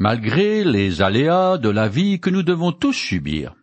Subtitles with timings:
[0.00, 3.56] Malgré les aléas de la vie que nous devons tous subir,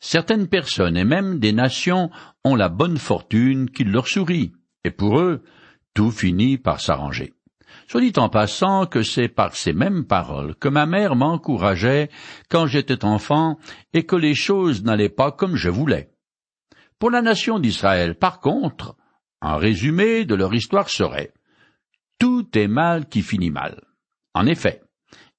[0.00, 2.10] certaines personnes et même des nations
[2.42, 4.52] ont la bonne fortune qui leur sourit,
[4.82, 5.44] et pour eux,
[5.94, 7.34] tout finit par s'arranger.
[7.86, 12.10] Soit dit en passant que c'est par ces mêmes paroles que ma mère m'encourageait
[12.48, 13.56] quand j'étais enfant
[13.92, 16.10] et que les choses n'allaient pas comme je voulais.
[16.98, 18.96] Pour la nation d'Israël, par contre,
[19.40, 21.32] un résumé de leur histoire serait
[22.18, 23.84] Tout est mal qui finit mal.
[24.34, 24.82] En effet,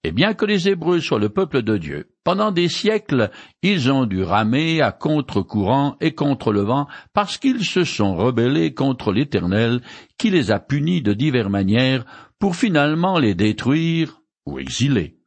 [0.08, 3.30] et bien que les Hébreux soient le peuple de Dieu, pendant des siècles,
[3.62, 8.74] ils ont dû ramer à contre-courant et contre le vent parce qu'ils se sont rebellés
[8.74, 9.82] contre l'Éternel
[10.18, 12.06] qui les a punis de diverses manières
[12.40, 15.18] pour finalement les détruire ou exiler,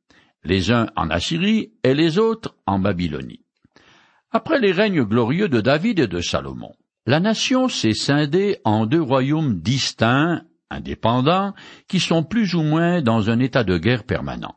[0.44, 3.44] les uns en Assyrie et les autres en Babylonie.
[4.30, 6.72] Après les règnes glorieux de David et de Salomon,
[7.04, 10.40] la nation s'est scindée en deux royaumes distincts,
[10.70, 11.52] indépendants,
[11.86, 14.54] qui sont plus ou moins dans un état de guerre permanent.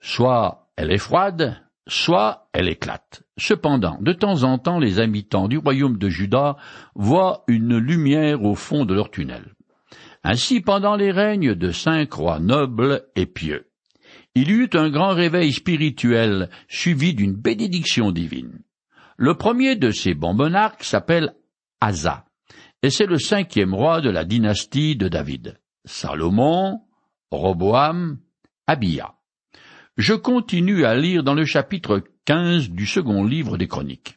[0.00, 3.22] Soit elle est froide, soit elle éclate.
[3.38, 6.56] Cependant, de temps en temps, les habitants du royaume de Juda
[6.94, 9.54] voient une lumière au fond de leur tunnel.
[10.22, 13.70] Ainsi, pendant les règnes de cinq rois nobles et pieux,
[14.34, 18.60] il y eut un grand réveil spirituel suivi d'une bénédiction divine.
[19.16, 21.34] Le premier de ces bons monarques s'appelle
[21.80, 22.24] Asa,
[22.82, 25.58] et c'est le cinquième roi de la dynastie de David.
[25.84, 26.80] Salomon,
[27.30, 28.18] Roboam,
[28.66, 29.14] Abia.
[30.00, 34.16] Je continue à lire dans le chapitre quinze du second livre des Chroniques.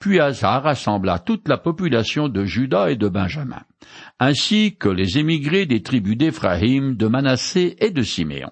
[0.00, 3.62] Puis Asa rassembla toute la population de Juda et de Benjamin,
[4.18, 8.50] ainsi que les émigrés des tribus d'Éphraïm, de Manassé et de Siméon.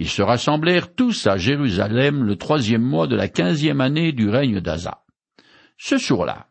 [0.00, 4.58] Ils se rassemblèrent tous à Jérusalem le troisième mois de la quinzième année du règne
[4.58, 5.04] d'Asa.
[5.78, 6.48] Ce jour-là,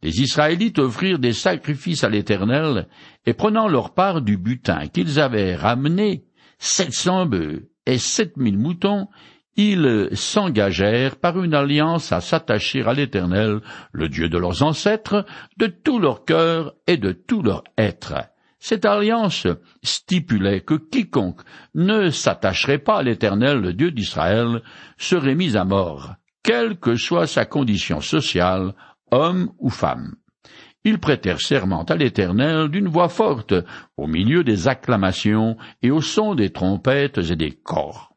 [0.00, 2.86] les Israélites offrirent des sacrifices à l'Éternel,
[3.26, 6.24] et prenant leur part du butin qu'ils avaient ramené,
[6.60, 9.08] sept cents bœufs et sept mille moutons,
[9.56, 13.60] ils s'engagèrent par une alliance à s'attacher à l'Éternel,
[13.92, 15.26] le Dieu de leurs ancêtres,
[15.58, 18.14] de tout leur cœur et de tout leur être.
[18.60, 19.46] Cette alliance
[19.82, 21.40] stipulait que quiconque
[21.74, 24.62] ne s'attacherait pas à l'Éternel, le Dieu d'Israël,
[24.96, 28.74] serait mis à mort, quelle que soit sa condition sociale,
[29.10, 30.14] homme ou femme.
[30.84, 33.54] Ils prêtèrent serment à l'Éternel d'une voix forte,
[33.96, 38.10] au milieu des acclamations et au son des trompettes et des corps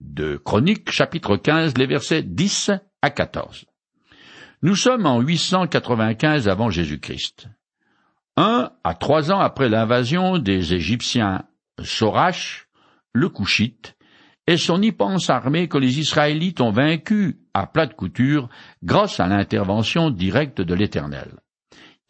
[0.00, 2.70] de Chroniques, chapitre 15, les versets 10
[3.02, 3.66] à 14.
[4.62, 7.48] Nous sommes en 895 avant Jésus-Christ.
[8.36, 11.44] Un à trois ans après l'invasion des Égyptiens
[11.82, 12.68] Sorach,
[13.12, 13.96] le Couchite,
[14.46, 18.48] et son immense armée que les Israélites ont vaincue à plate couture
[18.82, 21.38] grâce à l'intervention directe de l'Éternel.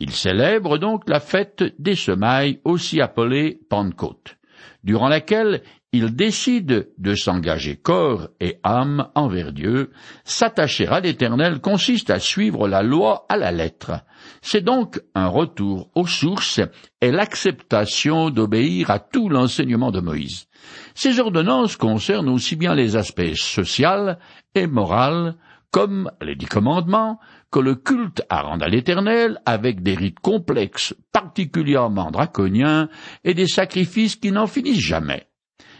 [0.00, 4.38] Ils célèbrent donc la fête des semailles, aussi appelée Pentecôte,
[4.82, 5.62] durant laquelle
[5.92, 9.90] il décide de s'engager corps et âme envers Dieu.
[10.24, 14.04] S'attacher à l'Éternel consiste à suivre la loi à la lettre.
[14.40, 16.60] C'est donc un retour aux sources
[17.00, 20.46] et l'acceptation d'obéir à tout l'enseignement de Moïse.
[20.94, 24.18] Ces ordonnances concernent aussi bien les aspects social
[24.54, 25.34] et moral
[25.72, 30.94] comme les dix commandements, que le culte à rendre à l'Éternel avec des rites complexes
[31.12, 32.88] particulièrement draconiens
[33.24, 35.26] et des sacrifices qui n'en finissent jamais.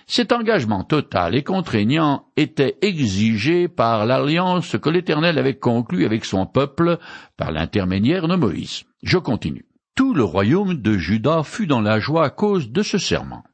[0.07, 6.47] Cet engagement total et contraignant était exigé par l'alliance que l'Éternel avait conclue avec son
[6.47, 6.99] peuple
[7.37, 8.83] par l'intermédiaire de Moïse.
[9.05, 9.67] Je continue.
[9.95, 13.45] Tout le royaume de Juda fut dans la joie à cause de ce serment,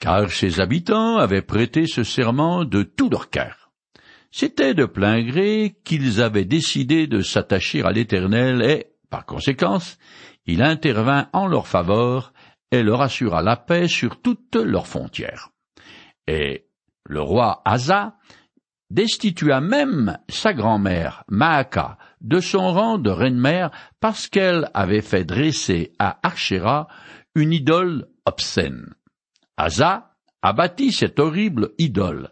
[0.00, 3.59] car ses habitants avaient prêté ce serment de tout leur cœur.
[4.30, 9.98] C'était de plein gré qu'ils avaient décidé de s'attacher à l'Éternel et, par conséquence,
[10.46, 12.32] il intervint en leur faveur
[12.70, 15.50] et leur assura la paix sur toutes leurs frontières.
[16.26, 16.68] Et
[17.04, 18.16] le roi Asa
[18.90, 23.70] destitua même sa grand-mère, Maaka, de son rang de reine-mère
[24.00, 26.88] parce qu'elle avait fait dresser à Archéra
[27.34, 28.94] une idole obscène.
[29.56, 32.30] Asa abattit cette horrible idole,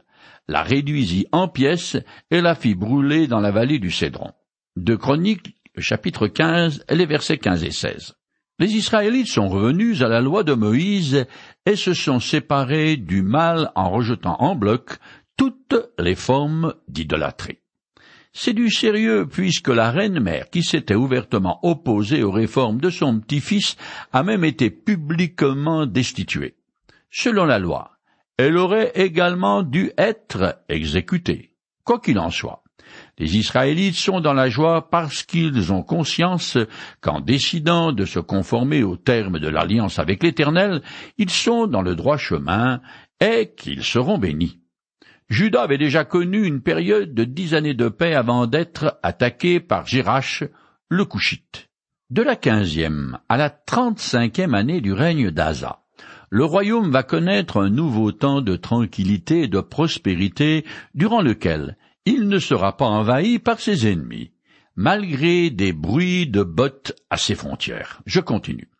[0.48, 1.96] la réduisit en pièces
[2.31, 4.32] et la fit brûler dans la vallée du Cédron.
[4.76, 8.14] De Chroniques, chapitre 15, les versets 15 et 16.
[8.58, 11.26] Les Israélites sont revenus à la loi de Moïse
[11.64, 14.99] et se sont séparés du mal en rejetant en bloc
[15.37, 17.58] toutes les formes d'idolâtrie.
[18.32, 23.20] C'est du sérieux puisque la reine mère qui s'était ouvertement opposée aux réformes de son
[23.20, 23.76] petit-fils
[24.12, 26.56] a même été publiquement destituée.
[27.11, 27.97] Selon la loi,
[28.38, 31.52] elle aurait également dû être exécutée.
[31.85, 32.62] Quoi qu'il en soit,
[33.19, 36.56] les Israélites sont dans la joie parce qu'ils ont conscience
[37.00, 40.82] qu'en décidant de se conformer aux termes de l'alliance avec l'Éternel,
[41.17, 42.81] ils sont dans le droit chemin
[43.20, 44.61] et qu'ils seront bénis.
[45.29, 49.87] Juda avait déjà connu une période de dix années de paix avant d'être attaqué par
[49.87, 50.44] Jirash,
[50.88, 51.69] le Couchite.
[52.08, 55.81] De la quinzième à la trente-cinquième année du règne d'Asa,
[56.30, 60.64] le royaume va connaître un nouveau temps de tranquillité et de prospérité
[60.94, 64.32] durant lequel il ne sera pas envahi par ses ennemis,
[64.76, 68.00] malgré des bruits de bottes à ses frontières.
[68.06, 68.70] Je continue.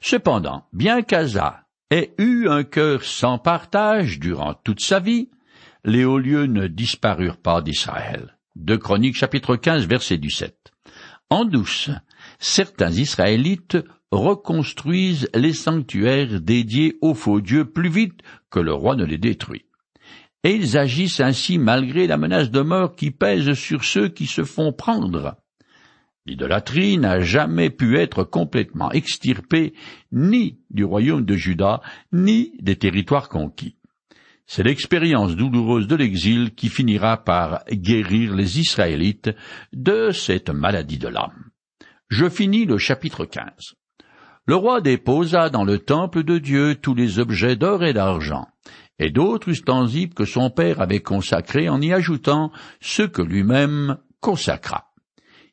[0.00, 5.30] Cependant, bien qu'Asa ait eu un cœur sans partage durant toute sa vie,
[5.84, 8.36] les hauts lieux ne disparurent pas d'Israël.
[8.56, 10.72] De Chroniques chapitre 15 verset 17.
[11.30, 11.90] En douce,
[12.38, 13.78] certains Israélites
[14.12, 18.20] reconstruisent les sanctuaires dédiés aux faux dieux plus vite
[18.50, 19.64] que le roi ne les détruit.
[20.44, 24.44] Et ils agissent ainsi malgré la menace de mort qui pèse sur ceux qui se
[24.44, 25.36] font prendre.
[26.26, 29.72] L'idolâtrie n'a jamais pu être complètement extirpée
[30.12, 31.80] ni du royaume de Juda,
[32.12, 33.76] ni des territoires conquis.
[34.46, 39.30] C'est l'expérience douloureuse de l'exil qui finira par guérir les Israélites
[39.72, 41.50] de cette maladie de l'âme.
[42.10, 43.74] Je finis le chapitre 15.
[44.44, 48.48] Le roi déposa dans le temple de Dieu tous les objets d'or et d'argent,
[48.98, 52.50] et d'autres ustensiles que son père avait consacrés en y ajoutant
[52.80, 54.92] ce que lui-même consacra.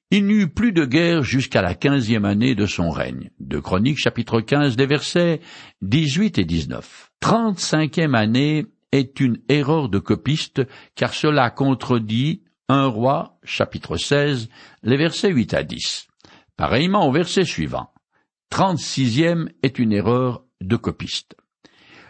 [0.09, 3.29] Il n'y eut plus de guerre jusqu'à la quinzième année de son règne.
[3.39, 5.39] De Chroniques chapitre 15 des versets
[5.83, 7.11] 18 et 19.
[7.19, 10.63] Trente-cinquième année est une erreur de copiste,
[10.95, 14.49] car cela contredit un roi chapitre 16
[14.81, 16.07] les versets 8 à 10.
[16.57, 17.91] Pareillement au verset suivant.
[18.49, 21.35] Trente-sixième est une erreur de copiste.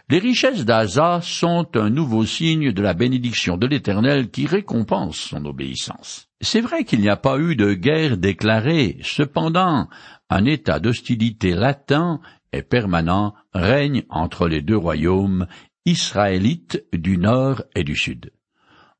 [0.08, 5.44] Les richesses d'Asa sont un nouveau signe de la bénédiction de l'Éternel qui récompense son
[5.44, 6.26] obéissance.
[6.40, 9.88] C'est vrai qu'il n'y a pas eu de guerre déclarée, cependant,
[10.28, 12.20] un état d'hostilité latent
[12.52, 15.46] et permanent règne entre les deux royaumes
[15.84, 18.32] israélites du nord et du sud.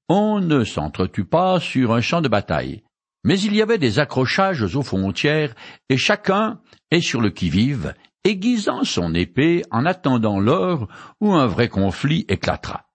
[0.09, 2.83] On ne s'entretue pas sur un champ de bataille,
[3.25, 5.55] mais il y avait des accrochages aux frontières
[5.89, 7.95] et chacun est sur le qui-vive
[8.25, 10.89] aiguisant son épée en attendant l'heure
[11.21, 12.87] où un vrai conflit éclatera.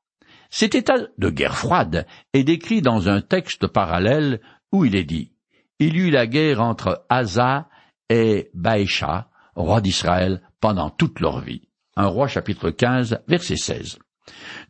[0.50, 4.42] Cet état de guerre froide est décrit dans un texte parallèle
[4.72, 5.32] où il est dit
[5.80, 7.68] Il y eut la guerre entre Asa
[8.10, 11.68] et Baécha, roi d'Israël, pendant toute leur vie.
[11.98, 14.00] Un roi chapitre 15, verset 16.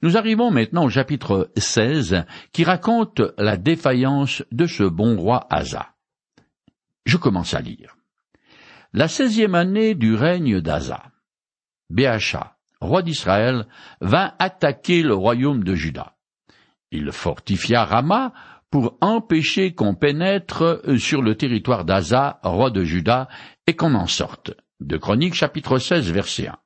[0.01, 5.93] Nous arrivons maintenant au chapitre 16 qui raconte la défaillance de ce bon roi Asa.
[7.05, 7.95] Je commence à lire.
[8.93, 11.03] La seizième année du règne d'Asa,
[11.89, 13.67] Béacha, roi d'Israël,
[14.01, 16.15] vint attaquer le royaume de Juda.
[16.91, 18.33] Il fortifia Rama
[18.71, 23.27] pour empêcher qu'on pénètre sur le territoire d'Asa, roi de Juda,
[23.67, 24.51] et qu'on en sorte.
[24.79, 26.57] De Chroniques chapitre 16 verset 1.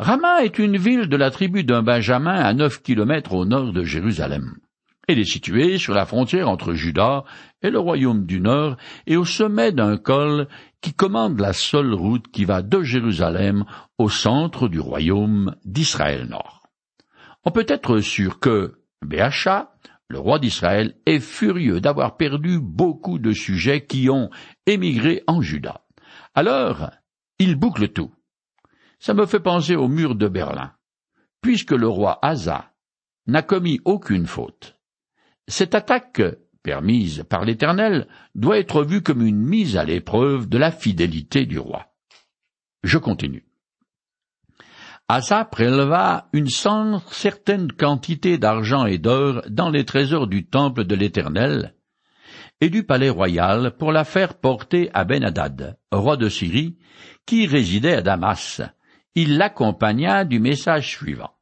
[0.00, 3.82] Rama est une ville de la tribu d'un Benjamin à neuf kilomètres au nord de
[3.82, 4.54] Jérusalem.
[5.08, 7.24] Elle est située sur la frontière entre Juda
[7.62, 8.76] et le royaume du Nord
[9.08, 10.46] et au sommet d'un col
[10.80, 13.64] qui commande la seule route qui va de Jérusalem
[13.98, 16.68] au centre du royaume d'Israël Nord.
[17.44, 18.74] On peut être sûr que
[19.04, 19.72] Béacha,
[20.06, 24.30] le roi d'Israël, est furieux d'avoir perdu beaucoup de sujets qui ont
[24.64, 25.80] émigré en Juda.
[26.36, 26.90] Alors,
[27.40, 28.12] il boucle tout.
[28.98, 30.72] Ça me fait penser au mur de Berlin.
[31.40, 32.72] Puisque le roi Asa
[33.26, 34.78] n'a commis aucune faute,
[35.48, 36.22] cette attaque,
[36.62, 41.58] permise par l'Éternel, doit être vue comme une mise à l'épreuve de la fidélité du
[41.58, 41.86] roi.
[42.82, 43.46] Je continue.
[45.08, 51.74] Asa préleva une certaine quantité d'argent et d'or dans les trésors du temple de l'Éternel
[52.60, 56.76] et du palais royal pour la faire porter à Ben-Hadad, roi de Syrie,
[57.24, 58.60] qui résidait à Damas.
[59.14, 61.32] Il l'accompagna du message suivant.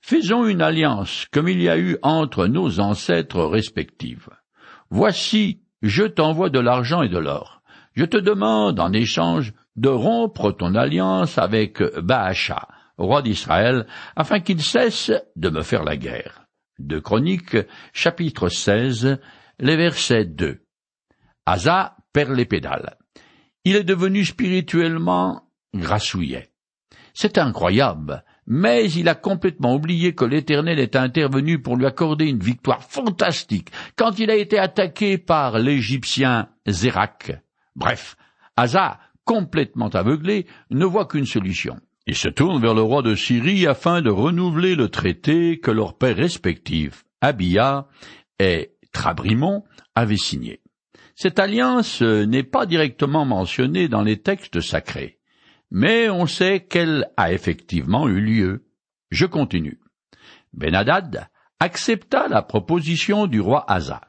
[0.00, 4.28] Faisons une alliance comme il y a eu entre nos ancêtres respectifs.
[4.90, 7.62] Voici, je t'envoie de l'argent et de l'or.
[7.94, 13.86] Je te demande en échange de rompre ton alliance avec Baasha, roi d'Israël,
[14.16, 16.46] afin qu'il cesse de me faire la guerre.
[16.78, 17.56] De Chroniques,
[17.92, 19.18] chapitre 16,
[19.58, 20.60] les versets 2.
[21.46, 22.96] Asa perd les pédales.
[23.64, 25.42] Il est devenu spirituellement
[25.74, 26.47] grassouillet.
[27.20, 32.38] C'est incroyable, mais il a complètement oublié que l'Éternel est intervenu pour lui accorder une
[32.38, 37.32] victoire fantastique quand il a été attaqué par l'Égyptien Zérak.
[37.74, 38.14] Bref,
[38.56, 41.80] Asa, complètement aveuglé, ne voit qu'une solution.
[42.06, 45.98] Il se tourne vers le roi de Syrie afin de renouveler le traité que leurs
[45.98, 47.88] pères respectifs, Abia
[48.38, 49.64] et Trabrimon,
[49.96, 50.60] avaient signé.
[51.16, 55.17] Cette alliance n'est pas directement mentionnée dans les textes sacrés
[55.70, 58.64] mais on sait qu'elle a effectivement eu lieu.
[59.10, 59.78] Je continue.
[60.52, 61.28] Benadad
[61.60, 64.00] accepta la proposition du roi Asa.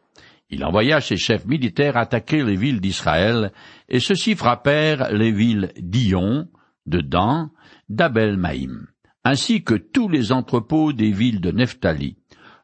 [0.50, 3.52] Il envoya ses chefs militaires attaquer les villes d'Israël,
[3.88, 6.48] et ceux-ci frappèrent les villes d'Ion,
[6.88, 7.50] de Dan,
[7.88, 8.88] d'Abel-Maïm,
[9.24, 12.18] ainsi que tous les entrepôts des villes de Nephtali.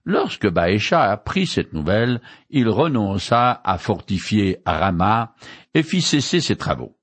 [0.04, 5.34] Lorsque Baécha apprit cette nouvelle, il renonça à fortifier Rama
[5.74, 6.96] et fit cesser ses travaux.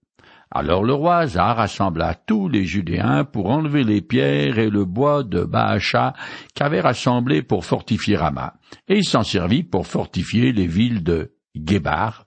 [0.55, 5.23] Alors le roi Hazar rassembla tous les Judéens pour enlever les pierres et le bois
[5.23, 6.13] de Baasha
[6.55, 8.55] qu'avait rassemblé pour fortifier Rama,
[8.87, 12.27] et il s'en servit pour fortifier les villes de Guébar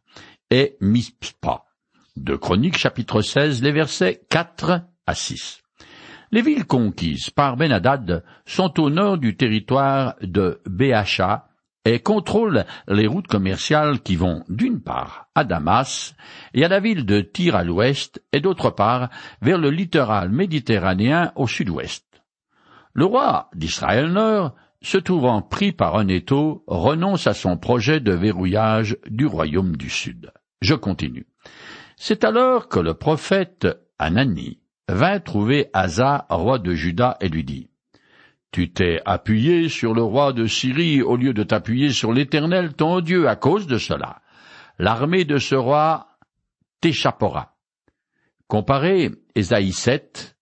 [0.49, 1.65] et Mispa.
[2.15, 5.61] De Chroniques chapitre 16, les versets 4 à 6.
[6.31, 11.47] Les villes conquises par Benadad sont au nord du territoire de Béacha
[11.85, 16.15] et contrôle les routes commerciales qui vont d'une part à Damas
[16.53, 19.09] et à la ville de Tyr à l'ouest et d'autre part
[19.41, 22.05] vers le littoral méditerranéen au sud-ouest.
[22.93, 28.13] Le roi d'Israël Nord, se trouvant pris par un étau, renonce à son projet de
[28.13, 30.31] verrouillage du royaume du sud.
[30.61, 31.27] Je continue.
[31.97, 33.67] C'est alors que le prophète
[33.99, 37.69] Anani vint trouver Asa, roi de Juda, et lui dit
[38.55, 43.01] tu t'es appuyé sur le roi de Syrie au lieu de t'appuyer sur l'Éternel ton
[43.01, 44.21] Dieu à cause de cela.
[44.79, 46.07] L'armée de ce roi
[46.79, 47.57] t'échappera.
[48.47, 50.37] Comparez Esaïe 7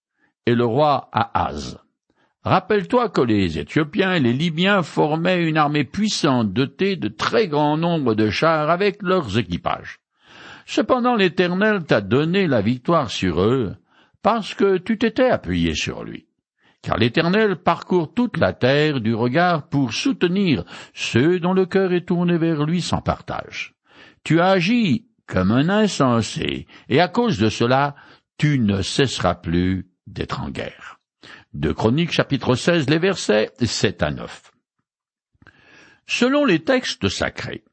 [0.45, 1.79] et le roi Ahaz.
[2.43, 7.77] Rappelle-toi que les Éthiopiens et les Libyens formaient une armée puissante dotée de très grand
[7.77, 10.01] nombre de chars avec leurs équipages.
[10.67, 13.75] Cependant l'Éternel t'a donné la victoire sur eux
[14.21, 16.27] parce que tu t'étais appuyé sur lui
[16.83, 22.05] car l'Éternel parcourt toute la terre du regard pour soutenir ceux dont le cœur est
[22.05, 23.73] tourné vers lui sans partage.
[24.23, 27.95] Tu as agi comme un insensé, et à cause de cela,
[28.37, 30.99] tu ne cesseras plus d'être en guerre.
[31.53, 34.51] De Chroniques chapitre 16, les versets 7 à 9.
[36.05, 37.63] Selon les textes sacrés,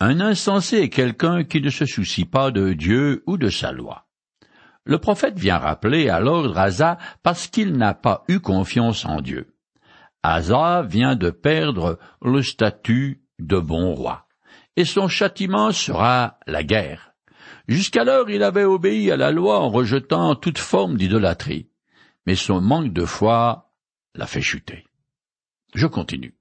[0.00, 4.06] un insensé est quelqu'un qui ne se soucie pas de Dieu ou de sa loi.
[4.84, 9.54] Le prophète vient rappeler à l'ordre Asa parce qu'il n'a pas eu confiance en Dieu.
[10.22, 14.26] Asa vient de perdre le statut de bon roi,
[14.76, 17.12] et son châtiment sera la guerre.
[17.66, 21.70] Jusqu'alors il avait obéi à la loi en rejetant toute forme d'idolâtrie,
[22.26, 23.70] mais son manque de foi
[24.14, 24.84] l'a fait chuter.
[25.74, 26.36] Je continue.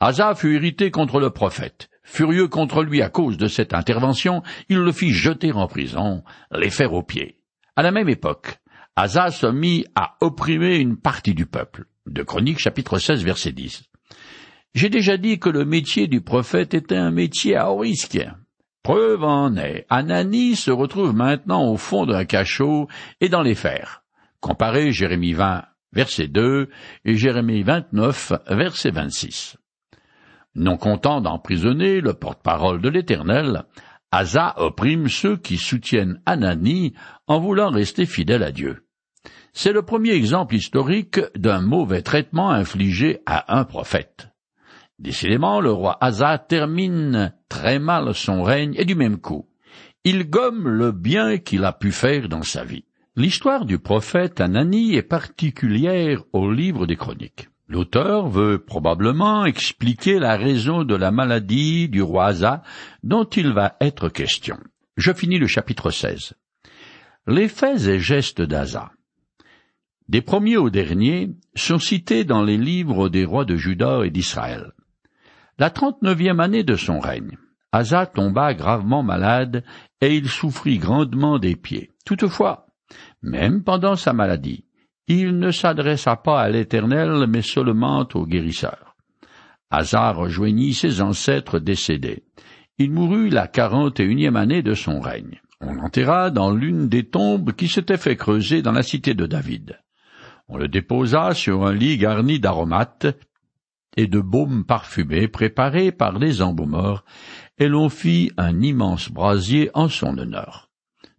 [0.00, 1.90] Asa fut irrité contre le prophète.
[2.04, 6.22] Furieux contre lui à cause de cette intervention, il le fit jeter en prison,
[6.52, 7.37] les faire aux pieds.
[7.78, 8.58] À la même époque,
[8.96, 11.84] Asa se mit à opprimer une partie du peuple.
[12.08, 13.84] De chapitre 16 verset 10.
[14.74, 18.18] J'ai déjà dit que le métier du prophète était un métier à haut risque.
[18.82, 22.88] Preuve en est, Anani se retrouve maintenant au fond d'un cachot
[23.20, 24.02] et dans les fers.
[24.40, 26.70] Comparez Jérémie 20 verset 2
[27.04, 29.56] et Jérémie 29 verset 26.
[30.56, 33.62] Non content d'emprisonner le porte-parole de l'Éternel,
[34.10, 36.94] Asa opprime ceux qui soutiennent Anani
[37.26, 38.86] en voulant rester fidèles à Dieu.
[39.52, 44.28] C'est le premier exemple historique d'un mauvais traitement infligé à un prophète.
[44.98, 49.46] Décidément, le roi Asa termine très mal son règne et du même coup,
[50.04, 52.84] il gomme le bien qu'il a pu faire dans sa vie.
[53.14, 57.48] L'histoire du prophète Anani est particulière au livre des chroniques.
[57.68, 62.62] L'auteur veut probablement expliquer la raison de la maladie du roi Asa
[63.02, 64.58] dont il va être question.
[64.96, 66.32] Je finis le chapitre 16.
[67.26, 68.90] Les faits et gestes d'Asa,
[70.08, 74.72] des premiers aux derniers, sont cités dans les livres des rois de Juda et d'Israël.
[75.58, 77.36] La trente-neuvième année de son règne,
[77.72, 79.62] Asa tomba gravement malade
[80.00, 81.90] et il souffrit grandement des pieds.
[82.06, 82.68] Toutefois,
[83.20, 84.64] même pendant sa maladie,
[85.08, 88.94] il ne s'adressa pas à l'Éternel, mais seulement au guérisseur.
[89.70, 92.24] Asa rejoignit ses ancêtres décédés.
[92.78, 95.40] Il mourut la quarante et unième année de son règne.
[95.60, 99.80] On l'enterra dans l'une des tombes qui s'était fait creuser dans la cité de David.
[100.48, 103.06] On le déposa sur un lit garni d'aromates
[103.96, 107.04] et de baumes parfumés préparés par les embaumeurs,
[107.58, 110.70] et l'on fit un immense brasier en son honneur.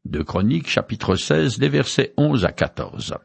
[0.05, 3.17] De Chroniques chapitre 16, les versets 11 à 14.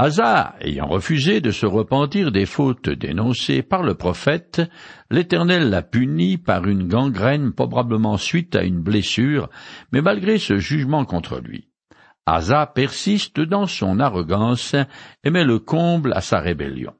[0.00, 4.62] Asa, ayant refusé de se repentir des fautes dénoncées par le prophète,
[5.10, 9.50] l'Éternel l'a puni par une gangrène probablement suite à une blessure,
[9.90, 11.66] mais malgré ce jugement contre lui.
[12.26, 14.76] Asa persiste dans son arrogance
[15.24, 16.94] et met le comble à sa rébellion.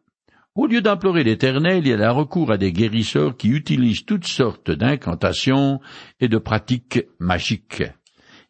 [0.56, 5.78] Au lieu d'implorer l'Éternel, il a recours à des guérisseurs qui utilisent toutes sortes d'incantations
[6.18, 7.84] et de pratiques magiques.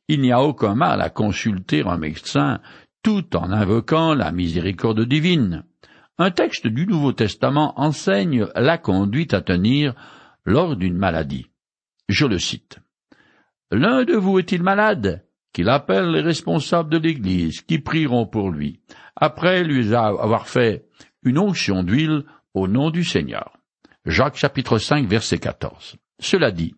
[0.09, 2.61] Il n'y a aucun mal à consulter un médecin
[3.03, 5.65] tout en invoquant la miséricorde divine.
[6.19, 9.95] Un texte du Nouveau Testament enseigne la conduite à tenir
[10.45, 11.47] lors d'une maladie.
[12.09, 12.79] Je le cite.
[13.71, 15.25] L'un de vous est-il malade?
[15.53, 18.81] Qu'il appelle les responsables de l'Église, qui prieront pour lui,
[19.17, 20.87] après lui avoir fait
[21.23, 22.25] une onction d'huile
[22.55, 23.59] au nom du Seigneur.
[24.05, 25.97] Jacques chapitre 5 verset 14.
[26.21, 26.75] Cela dit,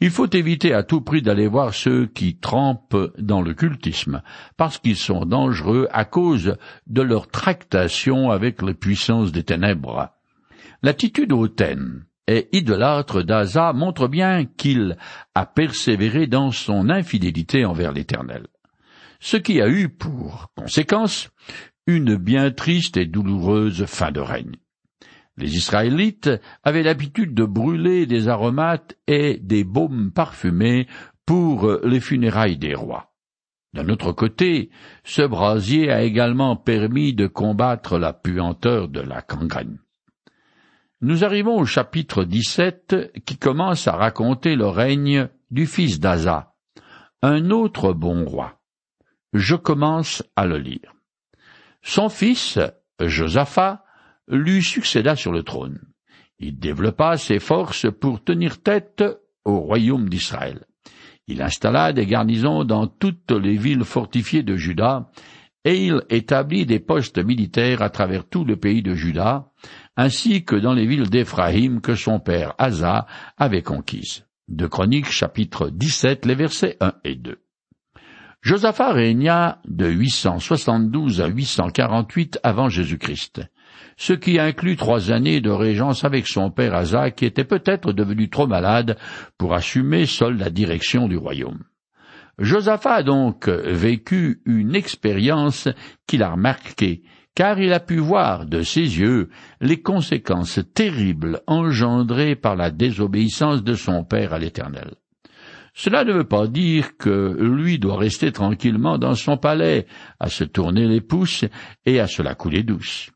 [0.00, 4.22] il faut éviter à tout prix d'aller voir ceux qui trempent dans le cultisme,
[4.56, 10.08] parce qu'ils sont dangereux à cause de leur tractation avec les puissances des ténèbres.
[10.82, 14.96] L'attitude hautaine et idolâtre d'Asa montre bien qu'il
[15.34, 18.46] a persévéré dans son infidélité envers l'Éternel.
[19.20, 21.28] Ce qui a eu pour conséquence
[21.86, 24.56] une bien triste et douloureuse fin de règne.
[25.40, 26.30] Les Israélites
[26.62, 30.86] avaient l'habitude de brûler des aromates et des baumes parfumés
[31.24, 33.14] pour les funérailles des rois.
[33.72, 34.70] D'un autre côté,
[35.02, 39.78] ce brasier a également permis de combattre la puanteur de la gangrène.
[41.00, 46.52] Nous arrivons au chapitre 17 qui commence à raconter le règne du fils d'Asa,
[47.22, 48.60] un autre bon roi.
[49.32, 50.94] Je commence à le lire.
[51.80, 52.58] Son fils,
[53.00, 53.84] Josaphat,
[54.30, 55.80] lui succéda sur le trône.
[56.38, 59.04] Il développa ses forces pour tenir tête
[59.44, 60.64] au royaume d'Israël.
[61.26, 65.10] Il installa des garnisons dans toutes les villes fortifiées de Juda,
[65.64, 69.50] et il établit des postes militaires à travers tout le pays de Juda,
[69.96, 73.06] ainsi que dans les villes d'Éphraïm que son père Asa
[73.36, 74.24] avait conquises.
[74.48, 77.38] De Chroniques chapitre 17, les versets 1 et 2.
[78.40, 83.42] Josaphat régna de 872 à 848 avant Jésus-Christ
[83.96, 88.30] ce qui inclut trois années de régence avec son père Asa, qui était peut-être devenu
[88.30, 88.96] trop malade
[89.38, 91.64] pour assumer seul la direction du royaume.
[92.38, 95.68] Josaphat a donc vécu une expérience
[96.06, 97.02] qui l'a remarqué,
[97.34, 99.28] car il a pu voir de ses yeux
[99.60, 104.94] les conséquences terribles engendrées par la désobéissance de son père à l'Éternel.
[105.74, 109.86] Cela ne veut pas dire que lui doit rester tranquillement dans son palais,
[110.18, 111.44] à se tourner les pouces
[111.86, 113.10] et à se la couler douce.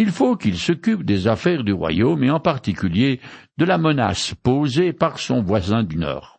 [0.00, 3.20] Il faut qu'il s'occupe des affaires du royaume et en particulier
[3.58, 6.38] de la menace posée par son voisin du Nord.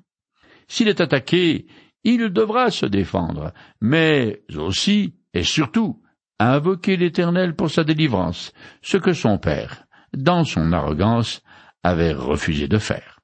[0.70, 1.68] S'il est attaqué,
[2.06, 6.02] il devra se défendre, mais aussi et surtout
[6.40, 9.84] invoquer l'Éternel pour sa délivrance, ce que son père,
[10.16, 11.44] dans son arrogance,
[11.84, 13.20] avait refusé de faire.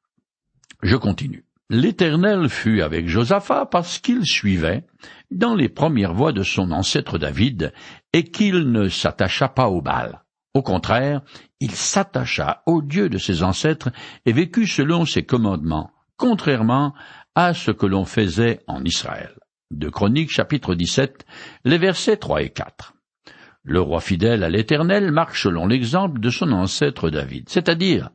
[0.84, 1.46] Je continue.
[1.70, 4.86] L'Éternel fut avec Josaphat parce qu'il suivait
[5.32, 7.72] dans les premières voies de son ancêtre David
[8.12, 10.25] et qu'il ne s'attacha pas au Baal.
[10.56, 11.22] Au contraire,
[11.60, 13.92] il s'attacha au Dieu de ses ancêtres
[14.26, 16.94] et vécut selon ses commandements, contrairement
[17.36, 19.36] à ce que l'on faisait en Israël.
[19.70, 21.26] De Chroniques chapitre 17,
[21.66, 22.94] les versets 3 et 4.
[23.64, 28.12] Le roi fidèle à l'Éternel marche selon l'exemple de son ancêtre David, c'est-à-dire,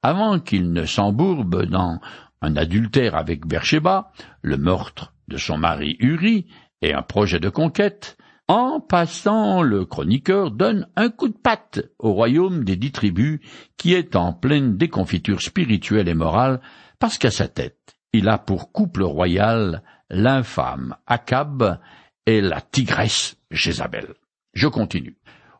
[0.00, 1.98] avant qu'il ne s'embourbe dans
[2.40, 6.46] un adultère avec Bersheba, le meurtre de son mari Uri
[6.82, 8.16] et un projet de conquête,
[8.50, 13.38] en passant, le chroniqueur donne un coup de patte au royaume des dix tribus
[13.76, 16.60] qui est en pleine déconfiture spirituelle et morale
[16.98, 21.78] parce qu'à sa tête, il a pour couple royal l'infâme Akab
[22.26, 24.14] et la tigresse Jézabel.
[24.52, 25.16] Je continue.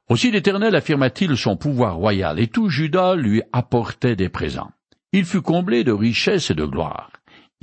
[0.09, 4.73] Aussi l'Éternel affirma-t-il son pouvoir royal, et tout Judas lui apportait des présents.
[5.13, 7.13] Il fut comblé de richesses et de gloire.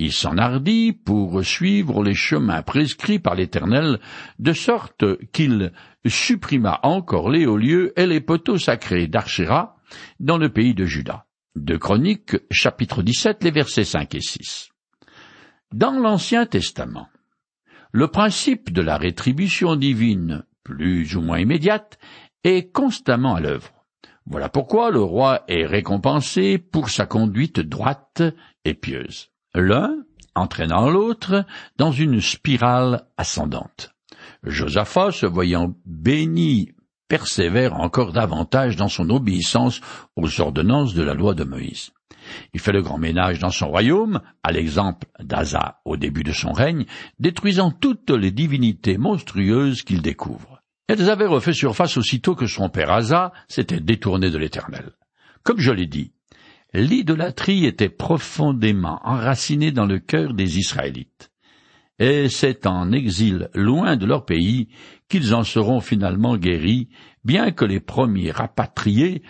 [0.00, 3.98] Il s'enhardit pour suivre les chemins prescrits par l'Éternel,
[4.38, 5.72] de sorte qu'il
[6.06, 9.76] supprima encore les hauts lieux et les poteaux sacrés d'Archéra
[10.20, 11.26] dans le pays de Juda.
[11.56, 14.68] De Chroniques, chapitre 17, les versets 5 et 6.
[15.72, 17.08] Dans l'Ancien Testament,
[17.90, 21.98] le principe de la rétribution divine, plus ou moins immédiate,
[22.44, 23.72] est constamment à l'œuvre.
[24.26, 28.22] Voilà pourquoi le roi est récompensé pour sa conduite droite
[28.64, 29.94] et pieuse l'un
[30.34, 31.44] entraînant l'autre
[31.76, 33.94] dans une spirale ascendante.
[34.44, 36.72] Josaphat, se voyant béni,
[37.08, 39.80] persévère encore davantage dans son obéissance
[40.16, 41.90] aux ordonnances de la loi de Moïse.
[42.52, 46.52] Il fait le grand ménage dans son royaume, à l'exemple d'Asa au début de son
[46.52, 46.84] règne,
[47.18, 50.62] détruisant toutes les divinités monstrueuses qu'il découvre.
[50.88, 54.92] Elles avaient refait surface aussitôt que son père Asa s'était détourné de l'Éternel.
[55.42, 56.12] Comme je l'ai dit,
[56.74, 61.30] l'idolâtrie était profondément enracinée dans le cœur des Israélites.
[61.98, 64.68] Et c'est en exil loin de leur pays
[65.08, 66.88] qu'ils en seront finalement guéris,
[67.24, 69.22] bien que les premiers rapatriés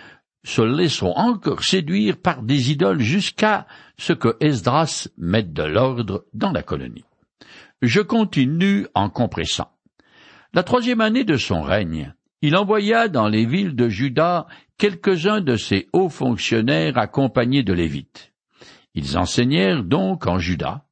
[0.45, 3.67] se laisseront encore séduire par des idoles jusqu'à
[3.99, 7.05] ce que Esdras mette de l'ordre dans la colonie.
[7.83, 9.71] Je continue en compressant.
[10.53, 14.47] La troisième année de son règne, Il envoya dans les villes de Juda
[14.79, 18.33] quelques-uns de ses hauts fonctionnaires accompagnés de Lévites.
[18.95, 20.87] Ils enseignèrent donc en Juda,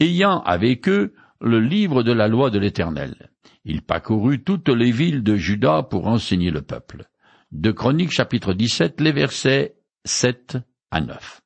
[0.00, 3.30] ayant avec eux le livre de la loi de l'Éternel.
[3.64, 7.04] Il parcourut toutes les villes de Juda pour enseigner le peuple.
[7.52, 10.58] De Chroniques chapitre 17, les versets 7
[10.90, 11.40] à 9.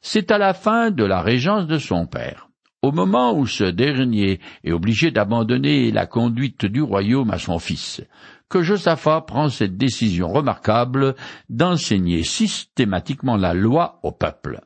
[0.00, 2.48] C'est à la fin de la régence de son père,
[2.82, 8.02] au moment où ce dernier est obligé d'abandonner la conduite du royaume à son fils,
[8.48, 11.14] que Josaphat prend cette décision remarquable
[11.48, 14.60] d'enseigner systématiquement la loi au peuple.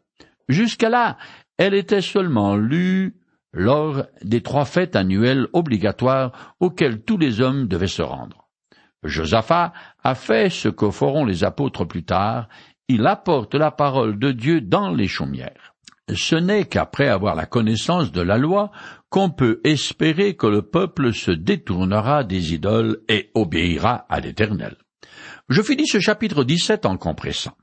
[0.48, 1.16] Jusqu'à là,
[1.56, 3.16] elle était seulement lue
[3.52, 8.48] lors des trois fêtes annuelles obligatoires auxquelles tous les hommes devaient se rendre.
[9.02, 12.48] Josaphat a fait ce que feront les apôtres plus tard,
[12.88, 15.71] il apporte la parole de Dieu dans les chaumières.
[16.10, 18.70] Ce n'est qu'après avoir la connaissance de la loi
[19.08, 24.76] qu'on peut espérer que le peuple se détournera des idoles et obéira à l'Éternel.
[25.48, 27.56] Je finis ce chapitre 17 en compressant.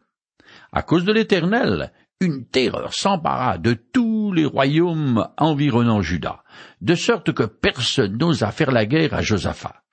[0.71, 6.43] À cause de l'Éternel, une terreur s'empara de tous les royaumes environnant Juda,
[6.81, 9.83] de sorte que personne n'osa faire la guerre à Josaphat.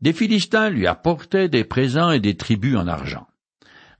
[0.00, 3.26] Des Philistins lui apportaient des présents et des tribus en argent.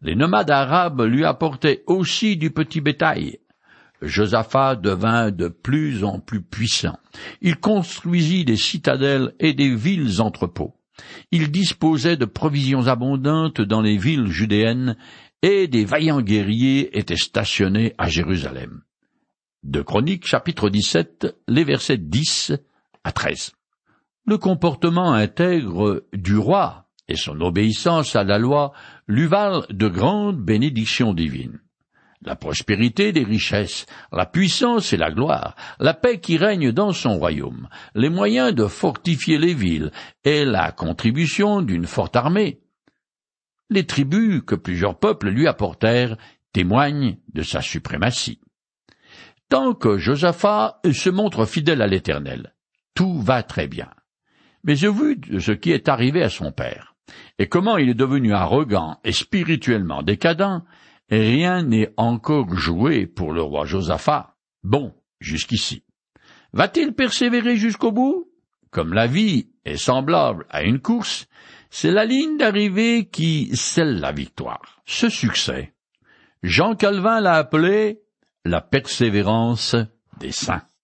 [0.03, 3.41] Les nomades arabes lui apportaient aussi du petit bétail.
[4.03, 6.99] Josaphat devint de plus en plus puissant.
[7.41, 10.75] Il construisit des citadelles et des villes entrepôts.
[11.31, 14.97] Il disposait de provisions abondantes dans les villes judéennes
[15.43, 18.83] et des vaillants guerriers étaient stationnés à Jérusalem.
[19.63, 22.53] De Chroniques chapitre 17, les versets 10
[23.03, 23.53] à 13.
[24.27, 28.73] Le comportement intègre du roi et son obéissance à la loi
[29.07, 31.61] lui valent de grandes bénédictions divines.
[32.25, 37.19] La prospérité des richesses, la puissance et la gloire, la paix qui règne dans son
[37.19, 39.91] royaume, les moyens de fortifier les villes
[40.25, 42.61] et la contribution d'une forte armée,
[43.69, 46.17] les tribus que plusieurs peuples lui apportèrent
[46.53, 48.41] témoignent de sa suprématie.
[49.51, 52.55] Tant que Josaphat se montre fidèle à l'Éternel,
[52.95, 53.91] tout va très bien.
[54.63, 56.95] Mais au vu de ce qui est arrivé à son père,
[57.39, 60.63] et comment il est devenu arrogant et spirituellement décadent,
[61.11, 64.37] rien n'est encore joué pour le roi Josaphat.
[64.63, 65.85] Bon, jusqu'ici.
[66.53, 68.31] Va-t-il persévérer jusqu'au bout?
[68.71, 71.27] Comme la vie est semblable à une course,
[71.71, 74.83] c'est la ligne d'arrivée qui scelle la victoire.
[74.85, 75.75] Ce succès,
[76.43, 78.03] Jean Calvin l'a appelé
[78.45, 79.77] la persévérance
[80.21, 80.63] des saints.